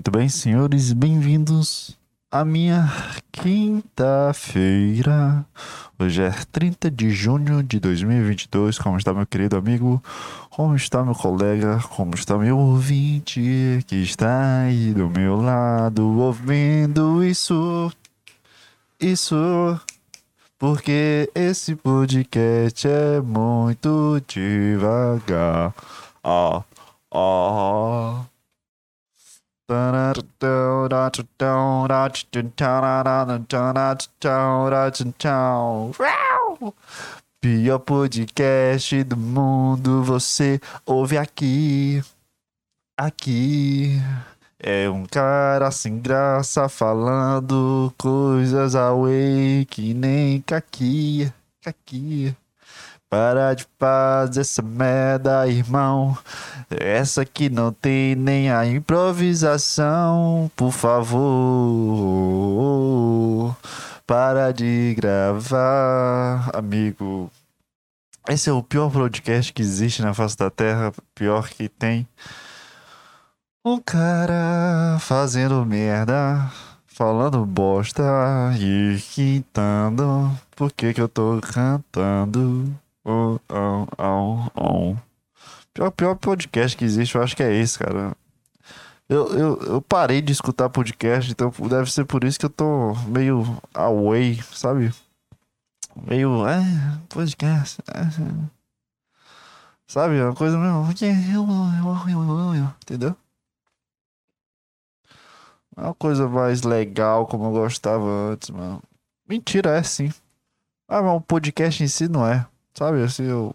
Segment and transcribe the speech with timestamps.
[0.00, 1.94] Muito bem, senhores, bem-vindos
[2.30, 2.90] à minha
[3.30, 3.84] quinta-feira.
[5.98, 8.78] Hoje é 30 de junho de 2022.
[8.78, 10.02] Como está, meu querido amigo?
[10.48, 11.78] Como está, meu colega?
[11.94, 17.92] Como está, meu ouvinte que está aí do meu lado ouvindo isso?
[18.98, 19.78] Isso.
[20.58, 25.74] Porque esse podcast é muito devagar.
[26.24, 26.64] Ah,
[27.12, 28.29] ah.
[37.40, 42.02] Pior podcast do mundo, você ouve aqui.
[42.98, 44.00] Aqui.
[44.58, 51.32] É um cara sem graça falando coisas away que nem caqui.
[51.62, 52.36] Caqui.
[53.10, 56.16] Para de fazer essa merda, irmão.
[56.70, 61.16] Essa aqui não tem nem a improvisação, por favor.
[64.06, 67.28] Para de gravar, amigo.
[68.28, 72.06] Esse é o pior podcast que existe na face da Terra, pior que tem.
[73.64, 76.48] Um cara fazendo merda,
[76.86, 78.04] falando bosta
[78.56, 80.30] e quintando.
[80.54, 82.72] Por que que eu tô cantando?
[83.04, 84.96] Oh, oh, oh, oh.
[85.72, 88.14] Pior, pior podcast que existe, eu acho que é esse, cara.
[89.08, 92.94] Eu, eu, eu parei de escutar podcast, então deve ser por isso que eu tô
[93.08, 94.92] meio away, sabe?
[95.96, 96.46] Meio.
[96.46, 96.60] É,
[97.08, 97.80] podcast.
[97.88, 98.02] É,
[99.86, 100.20] sabe?
[100.20, 100.86] Uma coisa meio.
[102.82, 103.16] Entendeu?
[105.76, 108.82] É uma coisa mais legal como eu gostava antes, mano.
[109.28, 110.12] Mentira, é sim.
[110.86, 112.46] Ah, mas o podcast em si não é.
[112.80, 113.54] Sabe, assim, eu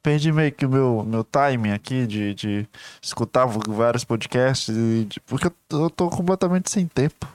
[0.00, 2.68] perdi meio que o meu, meu timing aqui de, de
[3.02, 7.26] escutar vários podcasts, de, porque eu, eu tô completamente sem tempo.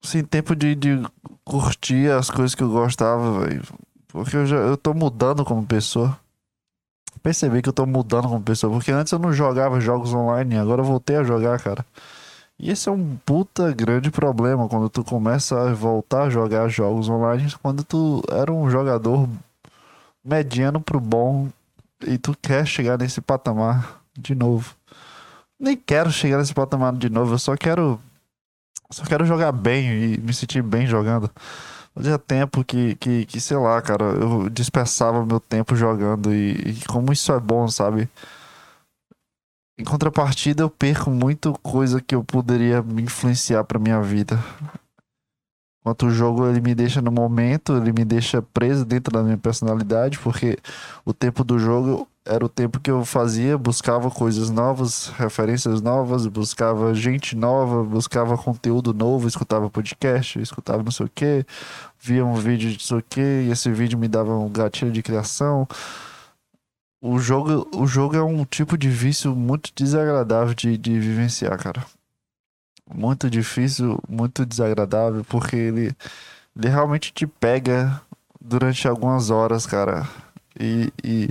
[0.00, 1.02] Sem tempo de, de
[1.44, 3.64] curtir as coisas que eu gostava, velho.
[4.06, 6.16] Porque eu já eu tô mudando como pessoa.
[7.24, 8.72] Percebi que eu tô mudando como pessoa.
[8.72, 11.84] Porque antes eu não jogava jogos online, agora eu voltei a jogar, cara.
[12.62, 17.08] E esse é um puta grande problema quando tu começa a voltar a jogar jogos
[17.08, 19.26] online quando tu era um jogador
[20.22, 21.48] mediano pro bom
[22.06, 24.74] e tu quer chegar nesse patamar de novo.
[25.58, 27.98] Nem quero chegar nesse patamar de novo, eu só quero
[28.90, 31.30] só quero jogar bem e me sentir bem jogando.
[31.94, 36.84] Fazia tempo que, que, que sei lá, cara, eu dispersava meu tempo jogando e, e
[36.86, 38.06] como isso é bom, sabe?
[39.80, 44.38] Em contrapartida, eu perco muito coisa que eu poderia me influenciar para minha vida.
[45.80, 49.38] Enquanto o jogo ele me deixa no momento, ele me deixa preso dentro da minha
[49.38, 50.58] personalidade, porque
[51.02, 56.26] o tempo do jogo era o tempo que eu fazia, buscava coisas novas, referências novas,
[56.26, 61.46] buscava gente nova, buscava conteúdo novo, escutava podcast, escutava não sei o que,
[61.98, 64.92] via um vídeo de não sei o que, e esse vídeo me dava um gatilho
[64.92, 65.66] de criação.
[67.00, 71.84] O jogo, o jogo é um tipo de vício muito desagradável de, de vivenciar, cara
[72.94, 75.94] muito difícil, muito desagradável, porque ele,
[76.56, 78.00] ele realmente te pega
[78.40, 80.08] durante algumas horas, cara.
[80.58, 81.30] E, e,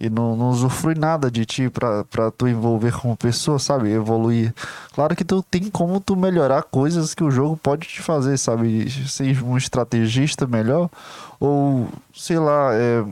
[0.00, 3.90] e não, não usufrui nada de ti pra, pra tu envolver como pessoa, sabe?
[3.90, 4.54] Evoluir.
[4.94, 8.90] Claro que tu tem como tu melhorar coisas que o jogo pode te fazer, sabe?
[9.08, 10.90] Ser um estrategista melhor,
[11.38, 13.04] ou sei lá, é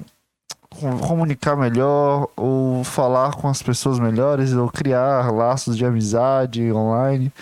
[0.70, 7.32] comunicar melhor, ou falar com as pessoas melhores, ou criar laços de amizade online.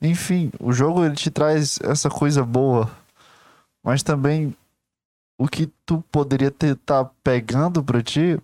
[0.00, 2.90] Enfim, o jogo ele te traz essa coisa boa,
[3.84, 4.56] mas também
[5.38, 8.38] o que tu poderia ter tá pegando para ti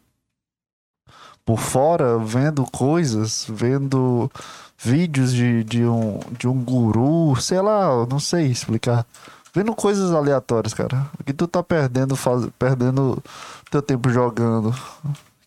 [1.45, 4.31] por fora, vendo coisas, vendo
[4.77, 9.07] vídeos de, de, um, de um guru, sei lá, não sei explicar.
[9.57, 11.11] Vendo coisas aleatórias, cara.
[11.19, 13.23] O que tu tá perdendo, faz, perdendo
[13.71, 14.71] teu tempo jogando.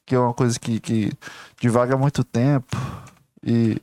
[0.04, 1.12] Que é uma coisa que, que
[1.62, 2.76] divaga muito tempo.
[3.44, 3.80] E.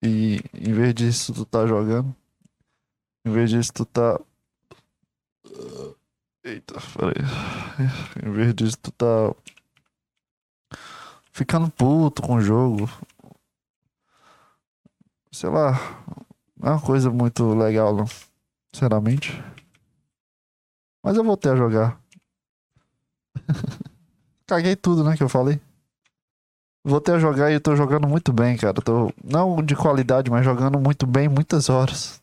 [0.00, 2.14] E em vez disso tu tá jogando.
[3.24, 4.20] Em vez disso tu tá.
[6.44, 7.26] Eita, peraí.
[8.24, 9.34] Em vez disso tu tá.
[11.32, 12.88] Ficando puto com o jogo.
[15.32, 15.72] Sei lá.
[16.60, 18.04] Não é uma coisa muito legal, não.
[18.72, 19.42] Sinceramente.
[21.02, 21.98] Mas eu voltei a jogar.
[24.46, 25.58] Caguei tudo, né, que eu falei.
[26.84, 28.74] Voltei a jogar e eu tô jogando muito bem, cara.
[28.74, 32.20] Tô, não de qualidade, mas jogando muito bem muitas horas.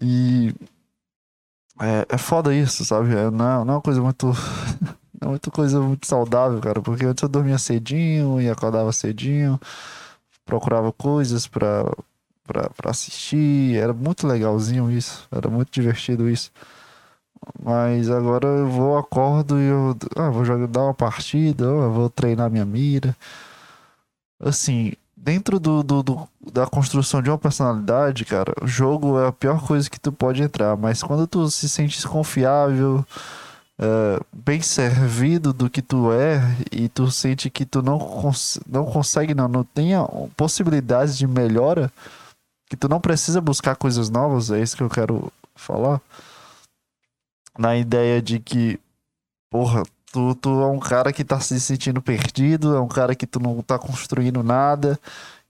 [0.00, 0.54] E.
[1.80, 3.14] É, é foda isso, sabe?
[3.14, 4.32] É, não, não é uma coisa muito.
[5.20, 6.80] é muita coisa muito saudável, cara.
[6.80, 9.58] Porque antes eu dormia cedinho e acordava cedinho,
[10.44, 11.84] procurava coisas pra,
[12.46, 13.76] pra assistir.
[13.76, 15.26] Era muito legalzinho isso.
[15.30, 16.50] Era muito divertido isso.
[17.62, 22.10] Mas agora eu vou, acordo e eu ah, vou jogar, dar uma partida, eu vou
[22.10, 23.16] treinar minha mira.
[24.38, 29.32] Assim, dentro do, do, do, da construção de uma personalidade, cara, o jogo é a
[29.32, 30.76] pior coisa que tu pode entrar.
[30.76, 33.04] Mas quando tu se sente confiável,
[33.78, 36.40] é, bem servido do que tu é,
[36.70, 40.02] e tu sente que tu não, cons não consegue, não, não tenha
[40.36, 41.90] possibilidades de melhora,
[42.70, 46.00] que tu não precisa buscar coisas novas, é isso que eu quero falar
[47.58, 48.78] na ideia de que,
[49.50, 49.82] porra,
[50.12, 53.40] tu, tu é um cara que tá se sentindo perdido, é um cara que tu
[53.40, 54.98] não tá construindo nada,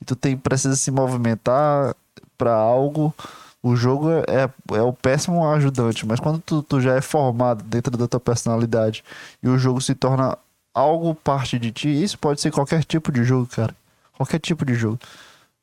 [0.00, 1.94] e tu tem, precisa se movimentar
[2.38, 3.14] para algo.
[3.62, 7.62] O jogo é, é, é o péssimo ajudante, mas quando tu, tu já é formado
[7.62, 9.04] dentro da tua personalidade
[9.42, 10.38] e o jogo se torna
[10.72, 13.76] algo parte de ti, isso pode ser qualquer tipo de jogo, cara.
[14.14, 14.98] Qualquer tipo de jogo.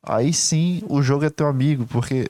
[0.07, 2.30] Aí sim o jogo é teu amigo, porque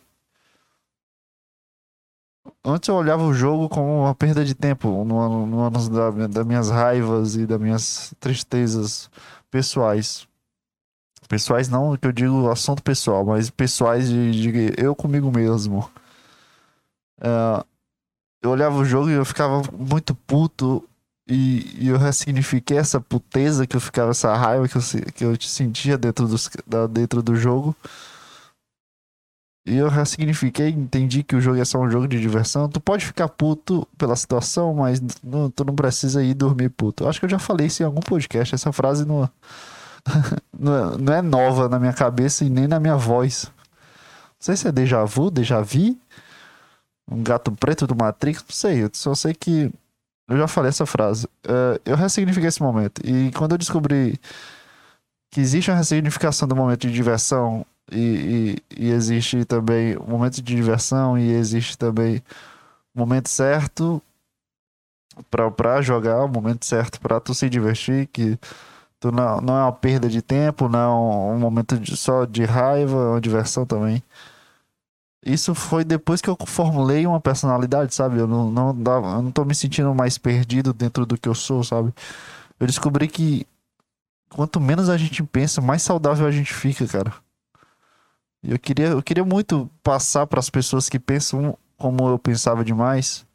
[2.63, 6.69] Antes eu olhava o jogo como uma perda de tempo, no ano da, das minhas
[6.69, 9.09] raivas e das minhas tristezas
[9.49, 10.27] pessoais.
[11.29, 15.89] Pessoais não que eu digo assunto pessoal, mas pessoais de, de eu comigo mesmo.
[17.21, 17.65] É,
[18.41, 20.83] eu olhava o jogo e eu ficava muito puto
[21.27, 24.81] e, e, eu ressignifiquei essa puteza que eu ficava, essa raiva que eu,
[25.13, 27.75] que eu sentia dentro, dos, da, dentro do jogo
[29.67, 32.69] e eu ressignifiquei, entendi que o jogo é só um jogo de diversão.
[32.69, 37.03] Tu pode ficar puto pela situação, mas não, tu não precisa ir dormir puto.
[37.03, 38.55] Eu acho que eu já falei isso em algum podcast.
[38.55, 39.29] Essa frase não,
[40.57, 43.43] não, é, nova na minha cabeça e nem na minha voz.
[43.43, 45.97] Não sei se é déjà vu, déjà vu.
[47.11, 48.85] Um gato preto do Matrix, não sei.
[48.85, 49.69] Eu só sei que
[50.27, 51.25] eu já falei essa frase.
[51.45, 53.01] Uh, eu ressignifiquei esse momento.
[53.05, 54.19] E quando eu descobri
[55.31, 60.41] que existe uma ressignificação do momento de diversão e, e, e existe também um momento
[60.41, 62.21] de diversão e existe também
[62.93, 64.01] o momento certo
[65.31, 68.37] para jogar, o momento certo para tu se divertir, que
[68.99, 72.25] tu não, não é uma perda de tempo, não é um, um momento de, só
[72.25, 74.03] de raiva, é uma diversão também.
[75.25, 78.17] Isso foi depois que eu formulei uma personalidade, sabe?
[78.19, 81.35] Eu não, não, dava, eu não tô me sentindo mais perdido dentro do que eu
[81.35, 81.93] sou, sabe?
[82.59, 83.45] Eu descobri que
[84.29, 87.13] quanto menos a gente pensa, mais saudável a gente fica, cara.
[88.43, 93.25] Eu queria, eu queria muito passar para as pessoas que pensam como eu pensava demais,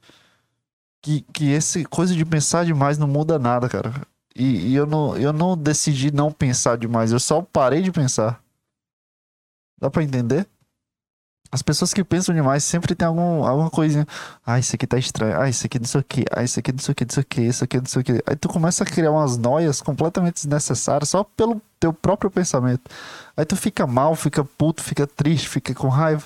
[1.02, 3.93] que, que essa coisa de pensar demais não muda nada, cara.
[4.34, 8.43] E, e, eu, não, eu não decidi não pensar demais, eu só parei de pensar.
[9.79, 10.46] Dá para entender?
[11.52, 14.06] As pessoas que pensam demais sempre tem algum, alguma coisinha.
[14.44, 15.38] Ah, isso aqui tá estranho.
[15.38, 16.25] Ah, isso aqui não sei o que.
[16.32, 18.00] Ah, isso aqui não sei o que, não sei o que, isso aqui não sei
[18.00, 18.12] o que.
[18.26, 22.90] Aí tu começa a criar umas noias completamente desnecessárias só pelo teu próprio pensamento.
[23.37, 26.25] Aí tu fica mal, fica puto, fica triste, fica com raiva.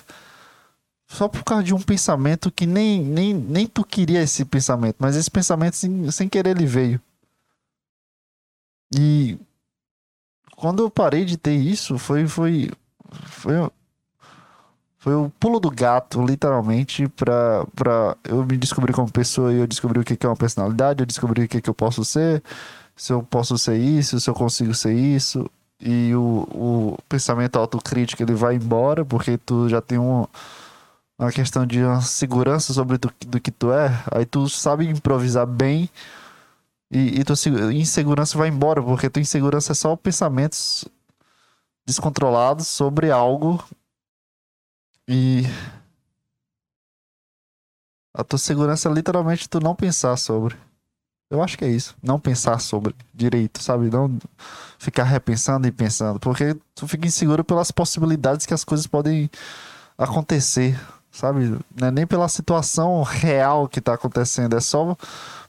[1.09, 5.17] Só por causa de um pensamento que nem, nem, nem tu queria esse pensamento, mas
[5.17, 7.01] esse pensamento sem, sem querer ele veio.
[8.95, 9.37] E
[10.55, 12.71] quando eu parei de ter isso, foi, foi,
[13.25, 13.69] foi
[15.07, 19.65] foi o pulo do gato, literalmente, pra, pra eu me descobrir como pessoa e eu
[19.65, 22.43] descobri o que é uma personalidade, eu descobri o que, que eu posso ser,
[22.93, 25.49] se eu posso ser isso, se eu consigo ser isso.
[25.79, 30.25] E o, o pensamento autocrítico ele vai embora, porque tu já tem um,
[31.17, 34.03] uma questão de uma segurança sobre do, do que tu é.
[34.11, 35.89] Aí tu sabe improvisar bem
[36.91, 37.37] e, e tua
[37.73, 40.83] insegurança vai embora, porque tua insegurança é só pensamentos
[41.85, 43.63] descontrolados sobre algo
[45.07, 45.43] e
[48.13, 50.55] a tua segurança é literalmente tu não pensar sobre.
[51.29, 51.95] Eu acho que é isso.
[52.01, 53.89] Não pensar sobre direito, sabe?
[53.89, 54.17] Não
[54.79, 56.19] ficar repensando e pensando.
[56.19, 59.29] Porque tu fica inseguro pelas possibilidades que as coisas podem
[59.97, 60.79] acontecer,
[61.11, 61.57] sabe?
[61.81, 64.95] É nem pela situação real que tá acontecendo, é só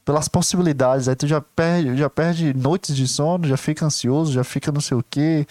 [0.05, 1.09] pelas possibilidades.
[1.09, 4.81] Aí tu já perde, já perde noites de sono, já fica ansioso, já fica não
[4.81, 5.47] sei o quê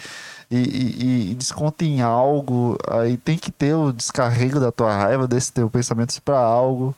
[0.49, 5.27] e, e, e desconta em algo, aí tem que ter o descarrego da tua raiva,
[5.27, 6.95] desse teu pensamento para algo.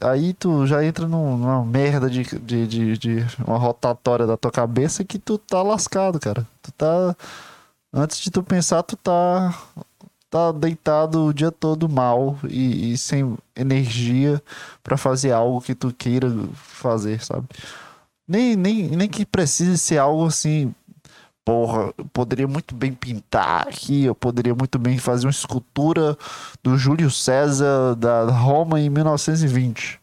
[0.00, 5.04] Aí tu já entra numa merda de, de, de, de, uma rotatória da tua cabeça
[5.04, 6.46] que tu tá lascado, cara.
[6.62, 7.16] Tu tá.
[7.92, 9.54] Antes de tu pensar, tu tá.
[10.30, 14.40] Tá deitado o dia todo mal e, e sem energia
[14.80, 17.48] para fazer algo que tu queira fazer, sabe?
[18.28, 20.72] Nem, nem, nem que precise ser algo assim
[21.44, 26.16] porra, eu poderia muito bem pintar aqui, eu poderia muito bem fazer uma escultura
[26.62, 30.00] do Júlio César da Roma em 1920.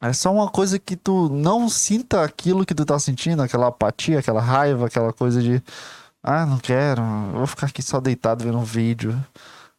[0.00, 4.18] É só uma coisa que tu não sinta aquilo que tu tá sentindo, aquela apatia,
[4.18, 5.62] aquela raiva, aquela coisa de.
[6.22, 9.18] Ah, não quero, vou ficar aqui só deitado vendo um vídeo.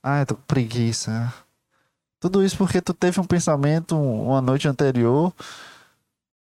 [0.01, 1.33] Ah, eu tô com preguiça.
[2.19, 5.31] Tudo isso porque tu teve um pensamento uma noite anterior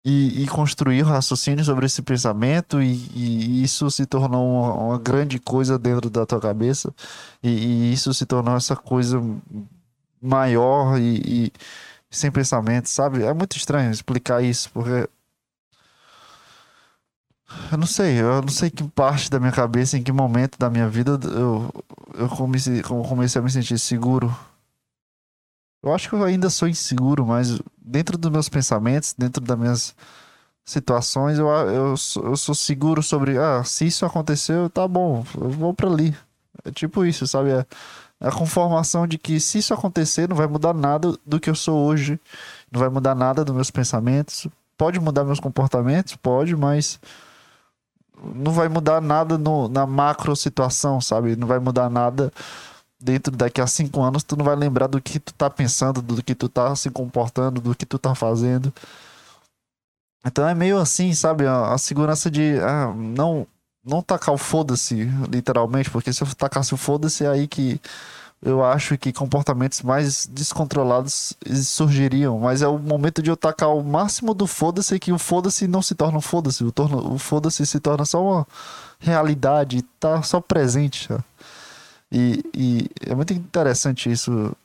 [0.06, 5.40] e, e construiu raciocínio sobre esse pensamento e, e isso se tornou uma, uma, grande
[5.40, 6.94] coisa dentro da tua cabeça
[7.42, 9.20] e, e isso se tornou essa coisa
[10.22, 11.52] maior e,
[12.10, 13.24] sem pensamento, sabe?
[13.24, 15.10] É muito estranho explicar isso porque
[17.72, 20.70] eu não sei, eu não sei que parte da minha cabeça, em que momento da
[20.70, 21.74] minha vida eu,
[22.14, 24.36] eu comecei, comecei a me sentir seguro
[25.86, 29.96] eu acho que eu ainda sou inseguro, mas dentro dos meus pensamentos, dentro das minhas
[30.66, 35.74] situações, eu, eu, eu sou seguro sobre, ah, se isso aconteceu, tá bom, eu vou
[35.76, 36.18] para ali.
[36.64, 37.52] É tipo isso, sabe?
[37.52, 37.66] É,
[38.20, 41.56] é a conformação de que se isso acontecer, não vai mudar nada do que eu
[41.56, 42.20] sou hoje,
[42.72, 44.48] não vai mudar nada dos meus pensamentos.
[44.76, 46.16] Pode mudar meus comportamentos?
[46.16, 47.00] Pode, mas
[48.34, 51.36] não vai mudar nada no, na macro situação, sabe?
[51.36, 52.34] Não vai mudar nada
[53.00, 56.24] dentro daqui a cinco anos, tu não vai lembrar do que tu tá pensando, do
[56.24, 58.74] que tu tá se comportando, do que tu tá fazendo.
[60.26, 61.46] Então é meio assim, sabe?
[61.46, 63.48] A, a segurança de ah, não
[63.86, 67.80] não tacar o foda-se, literalmente, porque se eu tacasse o foda-se é aí que
[68.42, 71.34] eu acho que comportamentos mais descontrolados
[71.64, 72.40] surgiriam.
[72.40, 75.82] Mas é o momento de eu tacar o máximo do foda-se que o foda-se não
[75.82, 76.64] se torna um foda-se.
[76.64, 76.74] O,
[77.12, 78.48] o foda-se se torna só uma
[79.00, 81.08] realidade, tá só presente.
[81.08, 81.24] Sabe?
[82.12, 84.56] E, e é muito interessante isso.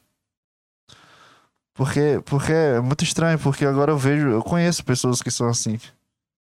[1.75, 5.79] Porque, porque é muito estranho, porque agora eu vejo, eu conheço pessoas que são assim.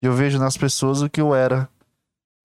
[0.03, 1.69] E eu vejo nas pessoas o que eu era.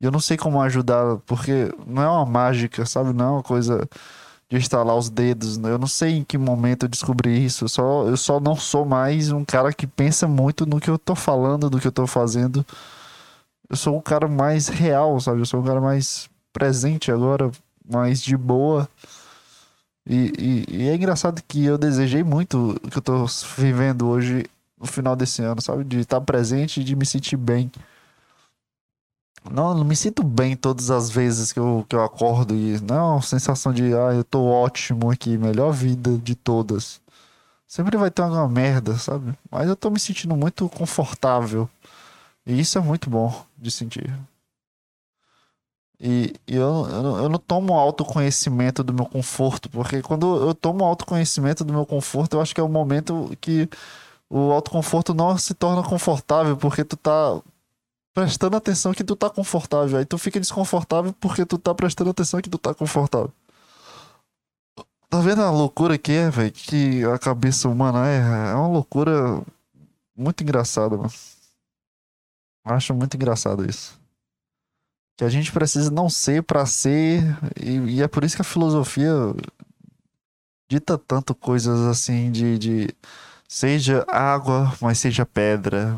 [0.01, 3.13] E eu não sei como ajudar, porque não é uma mágica, sabe?
[3.13, 3.87] Não é uma coisa
[4.49, 5.57] de instalar os dedos.
[5.57, 7.65] Eu não sei em que momento eu descobri isso.
[7.65, 10.99] Eu só, eu só não sou mais um cara que pensa muito no que eu
[10.99, 12.65] tô falando, do que eu tô fazendo.
[13.69, 15.39] Eu sou um cara mais real, sabe?
[15.39, 17.51] Eu sou um cara mais presente agora
[17.89, 18.89] mais de boa.
[20.07, 23.25] E, e, e, é engraçado que eu desejei muito o que eu tô
[23.57, 24.45] vivendo hoje
[24.79, 25.83] no final desse ano, sabe?
[25.83, 27.71] De estar presente e de me sentir bem.
[29.51, 33.21] Não, não me sinto bem todas as vezes que eu, que eu acordo e não,
[33.21, 36.99] sensação de ah, eu tô ótimo aqui, melhor vida de todas.
[37.67, 39.33] Sempre vai ter uma merda, sabe?
[39.51, 41.69] Mas eu tô me sentindo muito confortável.
[42.45, 44.13] E isso é muito bom de sentir.
[45.99, 50.83] E, e eu, eu, eu, não tomo autoconhecimento do meu conforto, porque quando eu tomo
[50.83, 53.69] autoconhecimento do meu conforto, eu acho que é o momento que
[54.29, 57.41] o autoconforto não se torna confortável, porque tu tá
[58.13, 59.97] prestando atenção que tu tá confortável.
[59.99, 63.31] Aí tu fica desconfortável porque tu tá prestando atenção que tu tá confortável.
[65.09, 66.51] Tá vendo a loucura que é, velho?
[66.51, 68.51] Que a cabeça humana é?
[68.51, 69.41] É uma loucura
[70.15, 71.11] muito engraçada, mano.
[72.65, 74.04] Acho muito engraçado isso
[75.17, 77.23] que a gente precisa não ser para ser,
[77.59, 79.11] e, e, é por isso que a filosofia
[80.69, 82.95] dita tanto coisas assim de, de
[83.47, 85.97] seja água, mas seja pedra.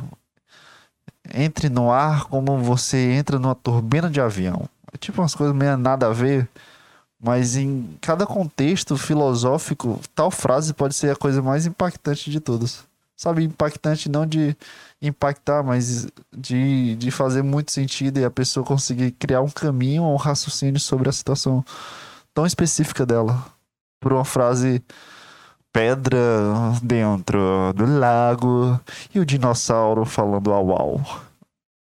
[1.33, 4.69] Entre no ar como você entra numa turbina de avião.
[4.93, 6.47] É tipo umas coisas meio nada a ver,
[7.19, 12.86] mas em cada contexto filosófico, tal frase pode ser a coisa mais impactante de todas.
[13.17, 14.55] Sabe, impactante não de
[15.01, 20.13] impactar, mas de, de fazer muito sentido e a pessoa conseguir criar um caminho ou
[20.13, 21.65] um raciocínio sobre a situação
[22.31, 23.43] tão específica dela.
[24.00, 24.83] Por uma frase
[25.74, 26.19] pedra
[26.83, 28.79] dentro do lago
[29.13, 31.01] e o dinossauro falando au au.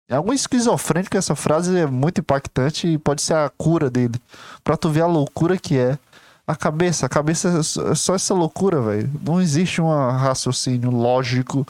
[0.09, 4.19] É algum esquizofrênico essa frase é muito impactante e pode ser a cura dele.
[4.63, 5.99] Pra tu ver a loucura que é.
[6.47, 9.11] A cabeça, a cabeça é só essa loucura, velho.
[9.21, 11.67] Não existe um raciocínio lógico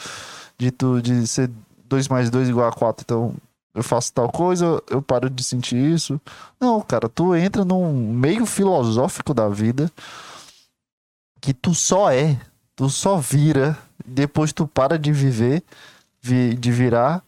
[0.58, 1.50] de tu de ser
[1.86, 3.04] 2 mais 2 igual a 4.
[3.04, 3.34] Então,
[3.74, 6.22] eu faço tal coisa, eu paro de sentir isso.
[6.60, 9.92] Não, cara, tu entra num meio filosófico da vida
[11.42, 12.40] que tu só é,
[12.76, 15.64] tu só vira, depois tu para de viver,
[16.22, 17.24] de virar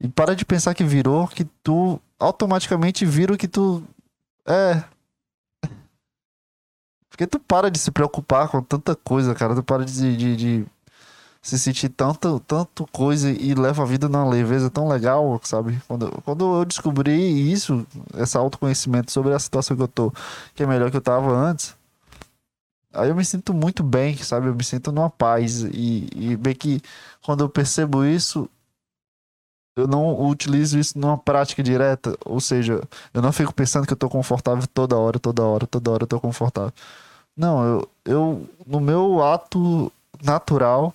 [0.00, 3.82] e para de pensar que virou, que tu automaticamente vira o que tu
[4.46, 4.82] é.
[7.14, 9.54] Porque tu para de se preocupar com tanta coisa, cara.
[9.54, 10.66] Tu para de, de, de
[11.40, 15.80] se sentir tanto, tanto coisa e leva a vida numa leveza tão legal, sabe?
[15.86, 17.86] Quando, quando eu descobri isso,
[18.18, 20.12] esse autoconhecimento sobre a situação que eu tô,
[20.56, 21.76] que é melhor que eu tava antes,
[22.92, 24.48] aí eu me sinto muito bem, sabe?
[24.48, 25.62] Eu me sinto numa paz.
[25.62, 26.82] E, e bem que
[27.22, 28.50] quando eu percebo isso,
[29.76, 33.96] eu não utilizo isso numa prática direta, ou seja, eu não fico pensando que eu
[33.96, 36.72] tô confortável toda hora, toda hora, toda hora eu tô confortável.
[37.36, 40.94] Não, eu, eu no meu ato natural,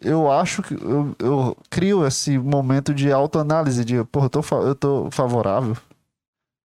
[0.00, 4.74] eu acho que eu, eu crio esse momento de autoanálise de, porra, eu tô, eu
[4.74, 5.76] tô favorável,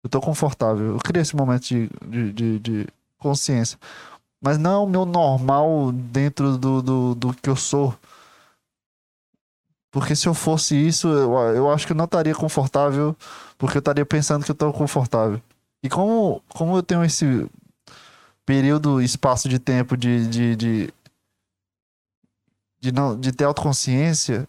[0.03, 0.93] eu tô confortável.
[0.93, 3.77] Eu crio esse momento de, de, de, de consciência.
[4.41, 7.95] Mas não é o meu normal dentro do, do, do que eu sou.
[9.91, 13.15] Porque se eu fosse isso, eu, eu acho que eu não estaria confortável,
[13.57, 15.39] porque eu estaria pensando que eu estou confortável.
[15.83, 17.47] E como, como eu tenho esse
[18.51, 20.93] período, espaço de tempo de, de, de,
[22.81, 24.45] de, não, de ter autoconsciência,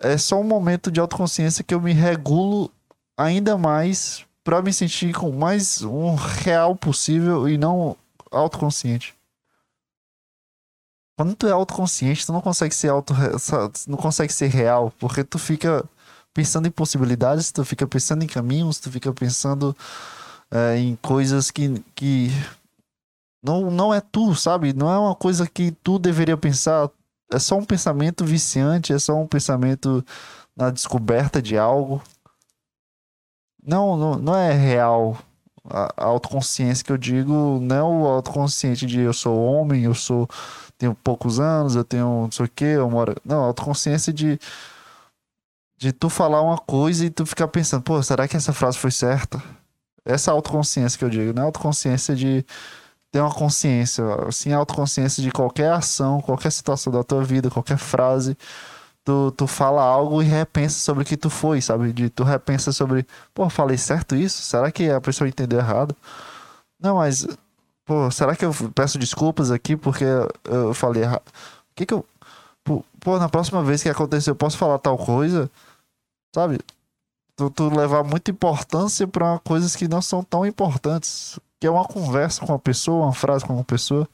[0.00, 2.72] é só um momento de autoconsciência que eu me regulo
[3.18, 7.94] ainda mais para me sentir com mais um real possível e não
[8.30, 9.14] autoconsciente.
[11.18, 13.12] Quando tu é autoconsciente, tu não consegue ser auto
[13.86, 15.84] não consegue ser real, porque tu fica
[16.32, 19.76] pensando em possibilidades, tu fica pensando em caminhos, tu fica pensando
[20.50, 22.30] é, em coisas que, que
[23.42, 24.72] não, não é tu, sabe?
[24.72, 26.90] Não é uma coisa que tu deveria pensar.
[27.32, 30.04] É só um pensamento viciante, é só um pensamento
[30.56, 32.02] na descoberta de algo.
[33.62, 35.18] Não, não, não é real.
[35.68, 40.28] A, autoconsciência que eu digo não é o autoconsciente de eu sou homem, eu sou
[40.78, 43.16] tenho poucos anos, eu tenho não sei o que, eu moro.
[43.24, 44.38] Não, autoconsciência de
[45.78, 48.90] de tu falar uma coisa e tu ficar pensando, pô, será que essa frase foi
[48.90, 49.42] certa?
[50.06, 52.44] Essa autoconsciência que eu digo, não é autoconsciência de
[53.10, 58.36] ter uma consciência, assim, autoconsciência de qualquer ação, qualquer situação da tua vida, qualquer frase.
[59.04, 61.92] Tu, tu fala algo e repensa sobre o que tu foi, sabe?
[61.92, 64.42] De, tu repensa sobre, pô, falei certo isso?
[64.42, 65.94] Será que a pessoa entendeu errado?
[66.80, 67.26] Não, mas,
[67.84, 70.04] pô, será que eu peço desculpas aqui porque
[70.44, 71.22] eu falei errado?
[71.70, 72.04] O que que eu.
[72.64, 75.50] Pô, na próxima vez que acontecer, eu posso falar tal coisa?
[76.34, 76.58] Sabe?
[77.36, 81.38] Tu, tu levar muita importância para coisas que não são tão importantes.
[81.60, 84.08] Que é uma conversa com uma pessoa, uma frase com uma pessoa.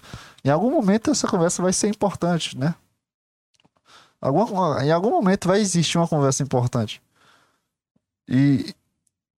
[0.44, 2.74] Em algum momento essa conversa vai ser importante, né?
[4.84, 7.02] Em algum momento vai existir uma conversa importante.
[8.28, 8.74] E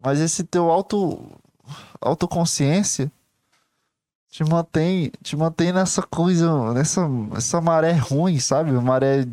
[0.03, 1.19] mas esse teu auto
[2.01, 3.11] autoconsciência
[4.31, 7.03] te mantém te mantém nessa coisa, nessa
[7.37, 8.73] essa maré ruim, sabe?
[8.73, 9.25] Maré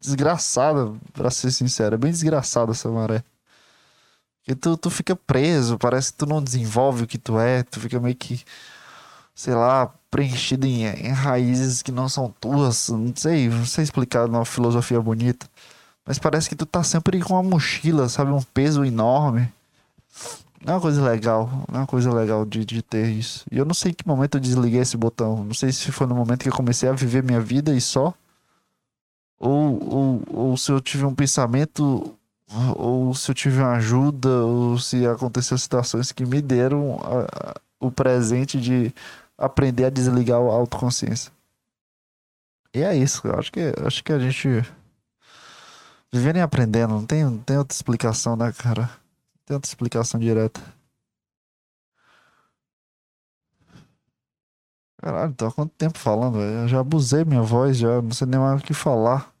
[0.00, 1.94] desgraçada, pra ser sincero.
[1.94, 3.22] É bem desgraçada essa maré.
[4.50, 7.78] Porque tu, tu fica preso, parece que tu não desenvolve o que tu é, tu
[7.78, 8.42] fica meio que,
[9.32, 12.88] sei lá, preenchido em, em raízes que não são tuas.
[12.88, 15.46] Não sei, não sei explicar numa filosofia bonita.
[16.04, 18.32] Mas parece que tu tá sempre com uma mochila, sabe?
[18.32, 19.48] Um peso enorme.
[20.64, 23.46] Não é uma coisa legal, não é uma coisa legal de, de ter isso.
[23.52, 25.44] E eu não sei em que momento eu desliguei esse botão.
[25.44, 28.12] Não sei se foi no momento que eu comecei a viver minha vida e só
[29.40, 32.14] ou, ou, ou se eu tive um pensamento,
[32.76, 37.90] ou se eu tive ajuda, ou se aconteceu situações que me deram a, a, o
[37.90, 38.92] presente de
[39.38, 41.32] aprender a desligar a autoconsciência.
[42.74, 44.48] E é isso, eu acho que, acho que a gente
[46.12, 48.82] vivendo e aprendendo, não tem, não tem outra explicação, né, cara?
[48.82, 50.60] Não tem outra explicação direta.
[54.98, 58.38] Caralho, tô há quanto tempo falando, Eu já abusei minha voz, já não sei nem
[58.38, 59.32] mais o que falar.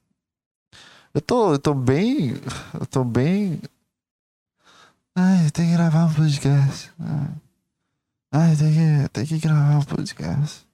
[1.12, 2.34] Eu tô, eu tô bem.
[2.74, 3.60] Eu tô bem.
[5.14, 6.92] Ai, tem que gravar um podcast.
[8.32, 10.66] Ai, tem que, tem que gravar um podcast.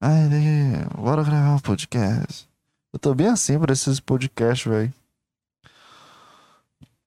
[0.00, 0.96] Ai, tem que.
[0.96, 2.48] Bora gravar um podcast.
[2.92, 4.92] Eu tô bem assim pra esses podcasts, velho.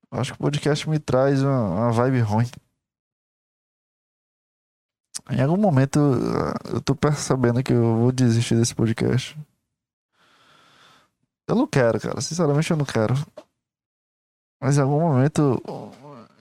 [0.09, 2.49] Acho que o podcast me traz uma, uma vibe ruim.
[5.29, 5.99] Em algum momento
[6.73, 9.37] eu tô percebendo que eu vou desistir desse podcast.
[11.47, 12.19] Eu não quero, cara.
[12.21, 13.13] Sinceramente, eu não quero.
[14.59, 15.61] Mas em algum momento.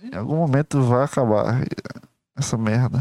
[0.02, 1.64] Em algum momento vai acabar
[2.36, 2.98] essa merda.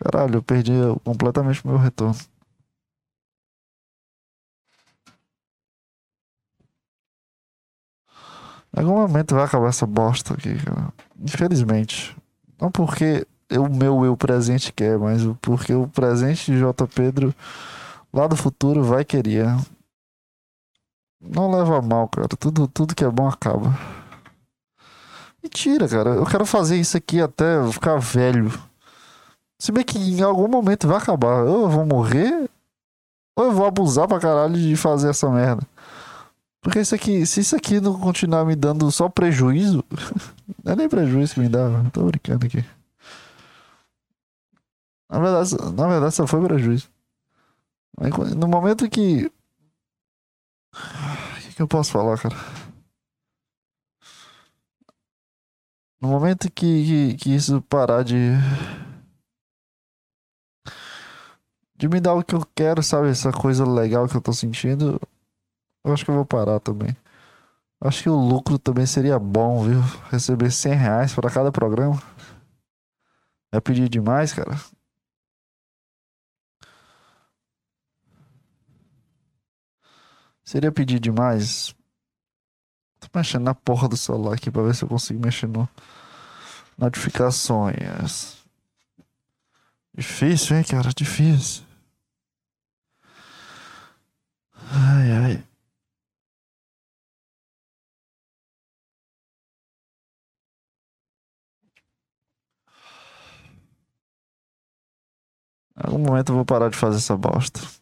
[0.00, 0.72] Caralho, eu perdi
[1.04, 2.16] completamente meu retorno.
[8.76, 10.92] Em algum momento vai acabar essa bosta aqui, cara.
[11.18, 12.16] Infelizmente.
[12.60, 13.26] Não porque
[13.58, 16.86] o meu eu presente quer, mas porque o presente de J.
[16.86, 17.34] Pedro
[18.12, 19.46] lá do futuro vai querer.
[21.20, 22.28] Não leva mal, cara.
[22.28, 23.76] Tudo, tudo que é bom acaba.
[25.42, 26.10] Mentira, cara.
[26.10, 28.52] Eu quero fazer isso aqui até ficar velho.
[29.58, 31.44] Se bem que em algum momento vai acabar.
[31.44, 32.48] Ou eu vou morrer,
[33.36, 35.62] ou eu vou abusar pra caralho de fazer essa merda.
[36.62, 39.82] Porque isso aqui, se isso aqui não continuar me dando só prejuízo,
[40.62, 42.64] não é nem prejuízo que me dá, tô brincando aqui.
[45.10, 46.88] Na verdade, na verdade só foi prejuízo.
[48.36, 49.26] No momento que.
[50.72, 52.36] O que, que eu posso falar, cara?
[56.00, 58.16] No momento que, que, que isso parar de.
[61.74, 63.08] de me dar o que eu quero, sabe?
[63.08, 65.00] Essa coisa legal que eu tô sentindo,
[65.84, 66.96] eu acho que eu vou parar também.
[67.80, 69.80] Acho que o lucro também seria bom, viu?
[70.10, 72.00] Receber 100 reais para cada programa.
[73.52, 74.56] É pedir demais, cara.
[80.50, 81.72] Seria pedir demais.
[82.98, 85.68] Tô mexendo na porra do celular aqui pra ver se eu consigo mexer no
[86.76, 88.36] notificações.
[89.94, 90.90] Difícil, hein, cara?
[90.92, 91.62] Difícil.
[94.72, 95.44] Ai, ai.
[105.76, 107.79] Em algum momento eu vou parar de fazer essa bosta.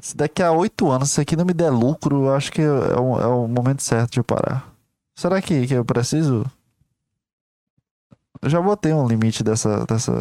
[0.00, 2.68] Se daqui a oito anos isso aqui não me der lucro, eu acho que é
[2.68, 4.72] o, é o momento certo de eu parar.
[5.16, 6.44] Será que, que eu preciso?
[8.40, 10.12] Eu já botei um limite dessa, dessa,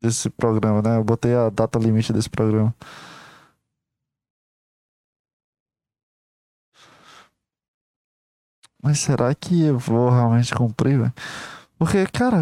[0.00, 0.96] desse programa, né?
[0.96, 2.74] Eu botei a data limite desse programa.
[8.82, 11.14] Mas será que eu vou realmente cumprir, velho?
[11.78, 12.38] Porque, cara,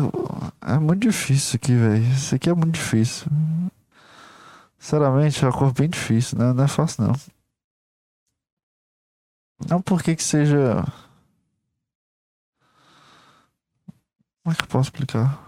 [0.61, 2.03] é muito difícil aqui, velho.
[2.03, 3.31] Isso aqui é muito difícil.
[4.83, 6.53] Sinceramente, é uma cor bem difícil, né?
[6.53, 7.15] Não é fácil, não.
[9.71, 10.85] Não porque que seja.
[14.43, 15.39] Como é que eu posso explicar?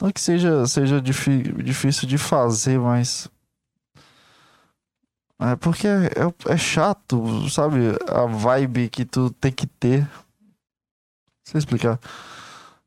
[0.00, 3.28] Não que seja, seja difícil de fazer, mas.
[5.40, 7.78] É porque é, é, chato, sabe?
[8.08, 10.08] A vibe que tu tem que ter.
[11.50, 11.98] Sei explicar.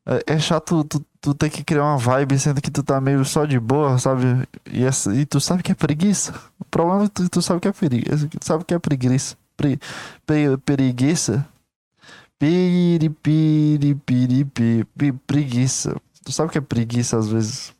[0.06, 3.22] É, é chato tu, tu ter que criar uma vibe sendo que tu tá meio
[3.26, 4.48] só de boa, sabe?
[4.70, 6.32] E, essa, e tu sabe que é preguiça.
[6.58, 8.28] O problema é que tu, tu sabe que é preguiça.
[8.28, 9.36] Tu sabe que é preguiça.
[9.54, 9.78] Pre,
[10.24, 11.46] pre, preguiça.
[12.38, 15.94] Piri, piri, piri, piri, preguiça.
[16.24, 17.74] Tu sabe que é preguiça às vezes.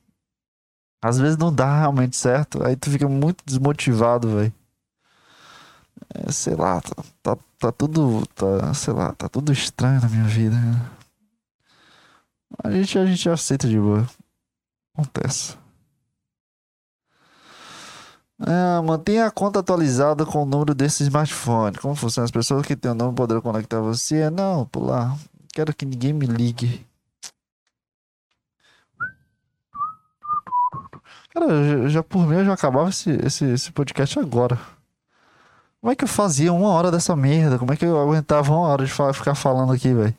[1.02, 2.62] Às vezes não dá realmente certo.
[2.62, 4.52] Aí tu fica muito desmotivado, velho.
[6.12, 8.26] É, sei lá, tá, tá, tá, tudo.
[8.34, 10.56] Tá, sei lá, tá tudo estranho na minha vida.
[12.62, 14.06] A gente, a gente aceita de boa.
[14.94, 15.56] Acontece.
[18.40, 21.78] É, mantenha a conta atualizada com o número desse smartphone.
[21.78, 22.24] Como funciona?
[22.24, 24.28] As pessoas que têm o nome poderão conectar você?
[24.30, 25.16] Não, pular.
[25.52, 26.86] Quero que ninguém me ligue.
[31.32, 31.48] Cara,
[31.82, 34.58] já, já por mim eu já acabava esse, esse, esse podcast agora.
[35.84, 37.58] Como é que eu fazia uma hora dessa merda?
[37.58, 40.14] Como é que eu aguentava uma hora de ficar falando aqui, velho?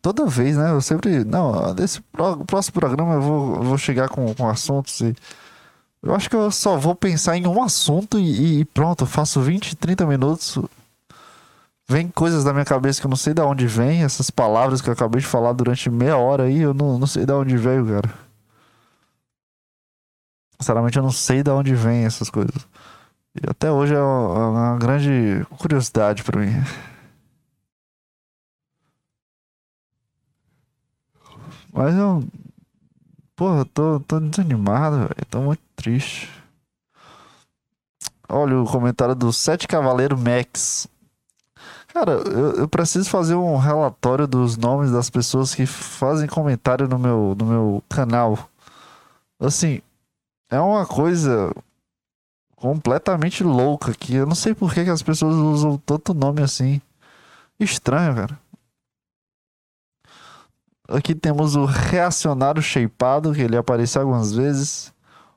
[0.00, 0.70] Toda vez, né?
[0.70, 1.24] Eu sempre.
[1.24, 2.00] Não, nesse
[2.46, 5.14] próximo programa eu vou, eu vou chegar com, com assuntos e.
[6.02, 9.76] Eu acho que eu só vou pensar em um assunto e, e pronto, faço 20,
[9.76, 10.58] 30 minutos
[11.86, 14.88] vem coisas da minha cabeça que eu não sei de onde vem, essas palavras que
[14.88, 17.84] eu acabei de falar durante meia hora aí, eu não, não sei de onde veio,
[17.86, 18.27] cara.
[20.60, 22.66] Sinceramente, eu não sei de onde vem essas coisas.
[23.34, 26.52] E até hoje é uma, é grande curiosidade para mim.
[31.72, 32.24] Mas eu.
[33.36, 35.26] Porra, eu tô, tô desanimado, velho.
[35.30, 36.28] Tô muito triste.
[38.28, 40.88] Olha o comentário do Sete Cavaleiro Max.
[41.86, 46.98] Cara, eu, eu, preciso fazer um relatório dos nomes das pessoas que fazem comentário no
[46.98, 48.38] meu, no meu canal.
[49.40, 49.80] Assim,
[50.50, 51.52] é uma coisa
[52.56, 56.80] completamente louca que eu não sei por que, que as pessoas usam tanto nome assim.
[57.58, 58.38] Estranho, cara.
[60.88, 64.92] Aqui temos o Reacionário Shapeado, que ele apareceu algumas vezes.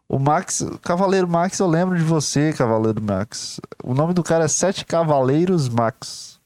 [0.08, 3.60] O Max, Cavaleiro Max, eu lembro de você, Cavaleiro Max.
[3.84, 6.40] O nome do cara é Sete Cavaleiros Max.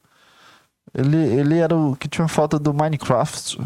[0.93, 3.60] Ele, ele era o que tinha falta do Minecraft.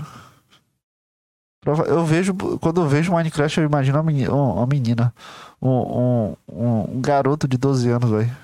[1.65, 5.13] Eu vejo, quando eu vejo Minecraft, eu imagino uma menina, uma menina
[5.61, 8.37] um, um, um, garoto de 12 anos, velho.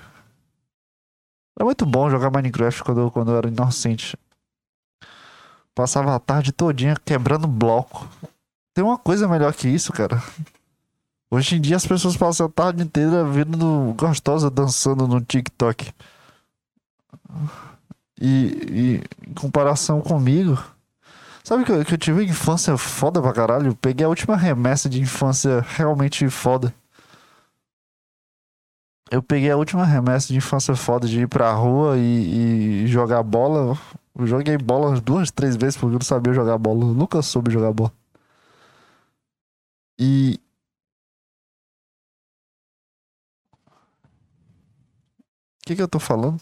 [1.58, 4.18] Era muito bom jogar Minecraft quando, quando eu era inocente.
[5.74, 8.06] Passava a tarde todinha quebrando bloco.
[8.74, 10.22] Tem uma coisa melhor que isso, cara.
[11.30, 15.92] Hoje em dia as pessoas passam a tarde inteira vindo gostosa dançando no TikTok.
[18.20, 20.62] E, e em comparação comigo,
[21.46, 23.68] sabe que eu, que eu tive infância foda pra caralho?
[23.68, 26.74] Eu peguei a última remessa de infância realmente foda.
[29.10, 33.22] Eu peguei a última remessa de infância foda de ir pra rua e, e jogar
[33.22, 33.78] bola.
[34.18, 36.84] Eu joguei bola duas, três vezes porque eu não sabia jogar bola.
[36.84, 37.92] Eu nunca soube jogar bola.
[39.98, 40.40] E.
[45.62, 46.40] O que, que eu tô falando?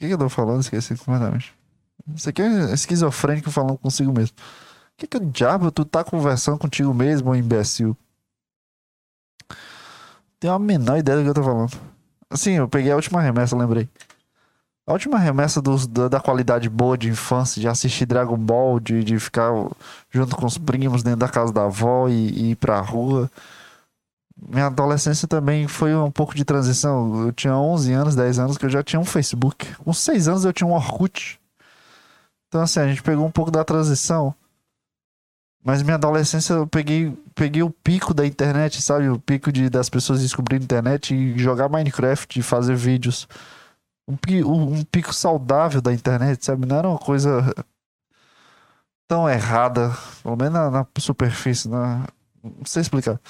[0.00, 0.62] que, que eu tô falando?
[0.62, 1.59] Esqueci completamente.
[2.14, 4.34] Isso aqui é esquizofrênico falando consigo mesmo.
[4.36, 7.96] O que, que diabo tu tá conversando contigo mesmo, imbecil?
[10.38, 11.70] Tenho a menor ideia do que eu tô falando.
[12.30, 13.88] Assim, eu peguei a última remessa, lembrei.
[14.86, 19.04] A última remessa dos, da, da, qualidade boa de infância, de assistir Dragon Ball, de,
[19.04, 19.52] de ficar
[20.10, 23.30] junto com os primos dentro da casa da avó e, e ir pra rua.
[24.48, 27.26] Minha adolescência também foi um pouco de transição.
[27.26, 29.74] Eu tinha 11 anos, 10 anos que eu já tinha um Facebook.
[29.76, 31.39] Com 6 anos eu tinha um Orkut.
[32.50, 34.34] Então, assim, a gente pegou um pouco da transição.
[35.62, 39.08] Mas minha adolescência eu peguei, peguei o pico da internet, sabe?
[39.08, 43.28] O pico de, das pessoas descobrirem internet e jogar Minecraft e fazer vídeos
[44.08, 44.16] um,
[44.74, 46.66] um pico saudável da internet, sabe?
[46.66, 47.54] Não era uma coisa
[49.06, 52.08] tão errada, pelo menos na, na superfície, na...
[52.42, 53.20] não sei explicar.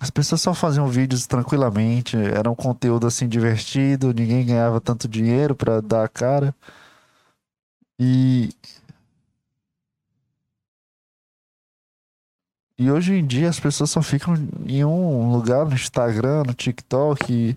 [0.00, 5.56] As pessoas só faziam vídeos tranquilamente, era um conteúdo assim divertido, ninguém ganhava tanto dinheiro
[5.56, 6.54] para dar a cara.
[7.98, 8.50] E
[12.78, 14.34] E hoje em dia as pessoas só ficam
[14.64, 17.56] em um lugar no Instagram, no TikTok,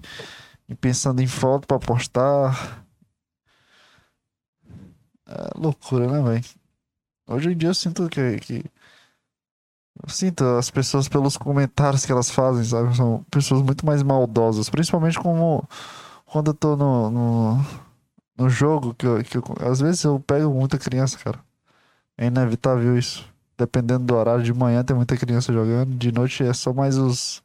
[0.68, 2.84] e pensando em foto para postar.
[5.28, 6.46] É loucura, né, velho?
[7.28, 8.66] Hoje em dia eu sinto que, que.
[10.08, 12.96] Sinto as pessoas pelos comentários que elas fazem, sabe?
[12.96, 14.70] São pessoas muito mais maldosas.
[14.70, 15.68] Principalmente como
[16.26, 17.66] quando eu tô no, no,
[18.38, 21.40] no jogo, que, eu, que eu, às vezes eu pego muita criança, cara.
[22.18, 23.30] É inevitável isso.
[23.58, 27.44] Dependendo do horário, de manhã tem muita criança jogando, de noite é só mais os.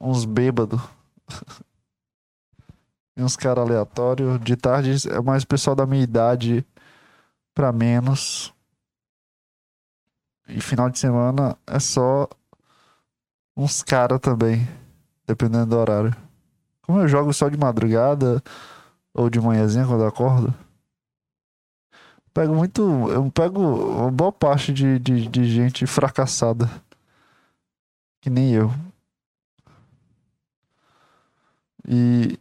[0.00, 0.80] uns bêbados.
[3.16, 4.40] e uns caras aleatórios.
[4.40, 6.64] De tarde é mais pessoal da minha idade
[7.54, 8.54] pra menos.
[10.48, 12.28] E final de semana é só
[13.56, 14.66] uns caras também,
[15.26, 16.16] dependendo do horário.
[16.82, 18.42] Como eu jogo só de madrugada
[19.12, 20.54] ou de manhãzinha quando eu acordo,
[22.32, 22.82] pego muito.
[23.10, 26.70] Eu pego uma boa parte de, de, de gente fracassada.
[28.20, 28.72] Que nem eu.
[31.86, 32.38] E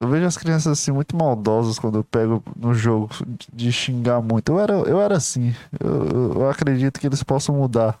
[0.00, 3.10] eu vejo as crianças assim muito maldosas quando eu pego no jogo
[3.52, 4.52] de xingar muito.
[4.52, 5.54] Eu era, eu era assim.
[5.78, 7.98] Eu, eu acredito que eles possam mudar.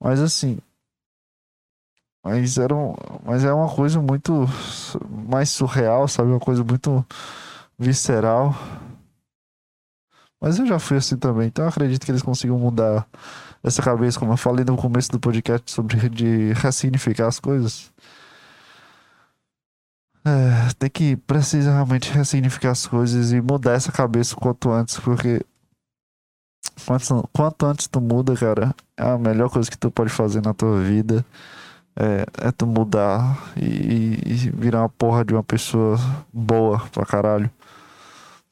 [0.00, 0.58] Mas assim.
[2.24, 4.46] Mas, era um, mas é uma coisa muito
[5.10, 6.30] mais surreal, sabe?
[6.30, 7.04] Uma coisa muito
[7.78, 8.54] visceral.
[10.40, 11.48] Mas eu já fui assim também.
[11.48, 13.06] Então eu acredito que eles consigam mudar
[13.62, 17.92] essa cabeça, como eu falei no começo do podcast, sobre de ressignificar as coisas.
[20.24, 24.98] É, tem que precisa realmente ressignificar as coisas e mudar essa cabeça o quanto antes,
[24.98, 25.42] porque
[26.86, 30.52] quanto, quanto antes tu muda, cara, é a melhor coisa que tu pode fazer na
[30.54, 31.24] tua vida.
[32.00, 35.98] É, é tu mudar e, e virar uma porra de uma pessoa
[36.32, 37.50] boa pra caralho.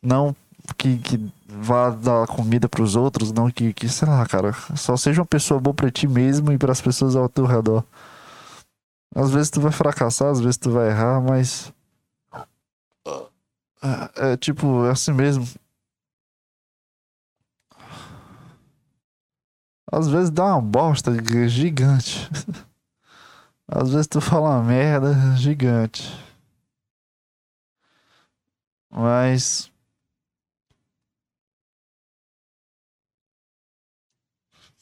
[0.03, 0.35] Não
[0.77, 5.21] que, que vá dar comida pros outros, não que, que, sei lá, cara, só seja
[5.21, 7.85] uma pessoa boa pra ti mesmo e para as pessoas ao teu redor.
[9.15, 11.73] Às vezes tu vai fracassar, às vezes tu vai errar, mas.
[13.83, 15.47] É, é tipo, é assim mesmo.
[19.91, 21.13] Às vezes dá uma bosta
[21.49, 22.29] gigante.
[23.69, 26.03] Às vezes tu fala uma merda gigante.
[28.91, 29.71] Mas.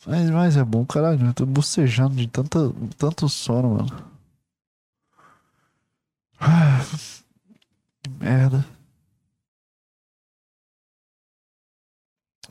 [0.07, 1.27] Mas, mas é bom, caralho.
[1.27, 2.59] Eu tô bocejando de tanta,
[2.99, 4.15] tanto sono, mano.
[8.03, 8.65] Que merda.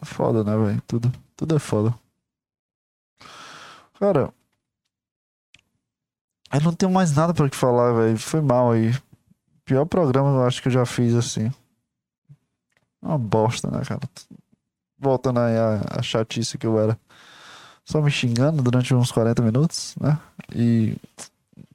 [0.03, 0.81] Foda, né, velho?
[0.85, 1.97] Tudo, tudo é foda.
[3.99, 4.33] Cara,
[6.53, 8.17] eu não tenho mais nada para que falar, velho.
[8.17, 8.91] Foi mal aí.
[9.65, 11.51] Pior programa eu acho que eu já fiz assim.
[13.01, 14.01] Uma bosta, né, cara?
[14.99, 16.99] Voltando aí a, a chatice que eu era.
[17.85, 20.19] Só me xingando durante uns 40 minutos, né?
[20.53, 20.95] E.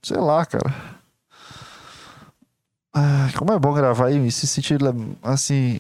[0.02, 0.97] Sei lá, cara.
[3.00, 4.80] Ah, como é bom gravar e se sentir
[5.22, 5.78] assim,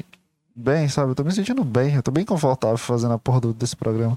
[0.54, 1.10] bem, sabe?
[1.10, 4.16] Eu tô me sentindo bem, eu tô bem confortável fazendo a porra do, desse programa.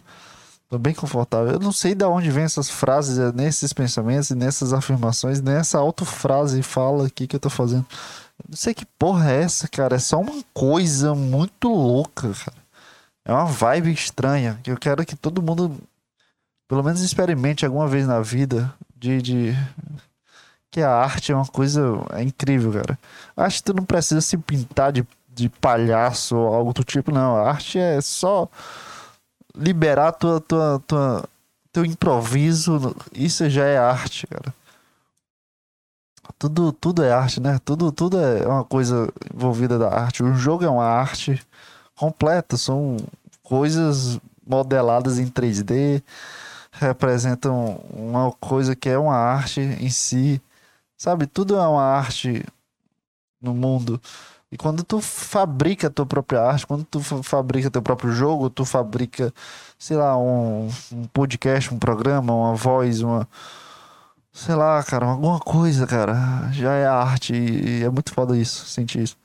[0.69, 1.53] Tô bem confortável.
[1.53, 6.59] Eu não sei de onde vem essas frases, é, nesses pensamentos, nessas afirmações, nessa autofrase
[6.59, 7.87] e fala aqui que eu tô fazendo.
[8.39, 9.95] Eu não sei que porra é essa, cara.
[9.95, 12.57] É só uma coisa muito louca, cara.
[13.25, 15.75] É uma vibe estranha que eu quero que todo mundo,
[16.67, 19.57] pelo menos, experimente alguma vez na vida de, de
[20.71, 21.81] que a arte é uma coisa
[22.13, 22.97] é incrível, cara.
[23.35, 27.35] Acho que tu não precisa se pintar de, de palhaço ou algo do tipo, não.
[27.35, 28.47] A arte é só
[29.55, 31.23] liberar tua, tua, tua,
[31.73, 32.95] teu improviso.
[33.13, 34.53] Isso já é arte, cara.
[36.39, 37.59] Tudo, tudo é arte, né?
[37.63, 40.23] Tudo, tudo é uma coisa envolvida da arte.
[40.23, 41.39] Um jogo é uma arte
[41.95, 42.97] completa, são
[43.43, 46.01] coisas modeladas em 3D,
[46.71, 50.41] representam uma coisa que é uma arte em si.
[51.01, 52.45] Sabe, tudo é uma arte
[53.41, 53.99] no mundo.
[54.51, 58.63] E quando tu fabrica a tua própria arte, quando tu fabrica teu próprio jogo, tu
[58.63, 59.33] fabrica,
[59.79, 63.27] sei lá, um, um podcast, um programa, uma voz, uma.
[64.31, 66.51] Sei lá, cara, alguma coisa, cara.
[66.51, 69.17] Já é arte e é muito foda isso, sentir isso.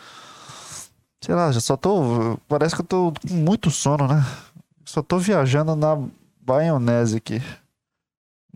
[1.21, 2.39] Sei lá, já só tô.
[2.49, 4.25] Parece que eu tô com muito sono, né?
[4.83, 5.99] Só tô viajando na
[6.41, 7.43] baionese aqui.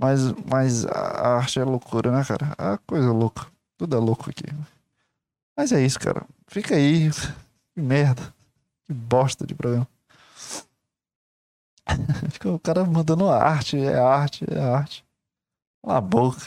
[0.00, 2.54] Mas, mas a arte é loucura, né, cara?
[2.58, 3.46] É coisa louca.
[3.76, 4.44] Tudo é louco aqui.
[5.56, 6.24] Mas é isso, cara.
[6.48, 7.10] Fica aí.
[7.74, 8.22] Que merda.
[8.86, 9.86] Que bosta de programa.
[12.32, 15.04] Fica o cara mandando arte, é arte, é arte.
[15.84, 16.46] Cala a boca.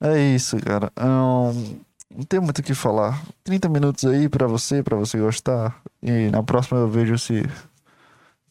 [0.00, 0.90] É isso, cara.
[0.98, 1.80] Um,
[2.16, 3.22] não tem muito o que falar.
[3.42, 5.80] 30 minutos aí pra você, pra você gostar.
[6.02, 7.42] E na próxima eu vejo se.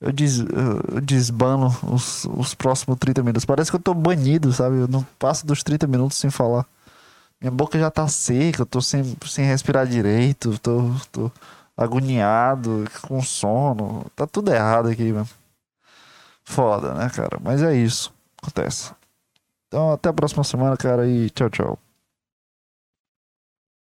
[0.04, 3.46] Eu, des, eu desbano os, os próximos 30 minutos.
[3.46, 4.76] Parece que eu tô banido, sabe?
[4.76, 6.66] Eu não passo dos 30 minutos sem falar.
[7.40, 11.32] Minha boca já tá seca, eu tô sem, sem respirar direito, tô, tô
[11.78, 14.06] agoniado, com sono.
[14.14, 15.30] Tá tudo errado aqui, mano.
[16.44, 17.40] Foda, né, cara?
[17.42, 18.14] Mas é isso.
[18.42, 18.92] Acontece.
[19.68, 21.80] Então, até a próxima semana, cara, e tchau, tchau.